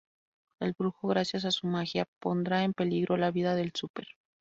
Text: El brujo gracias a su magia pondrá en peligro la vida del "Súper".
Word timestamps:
El 0.59 0.73
brujo 0.73 1.09
gracias 1.09 1.45
a 1.45 1.51
su 1.51 1.67
magia 1.67 2.07
pondrá 2.19 2.63
en 2.63 2.73
peligro 2.73 3.17
la 3.17 3.29
vida 3.29 3.53
del 3.53 3.69
"Súper". 3.75 4.07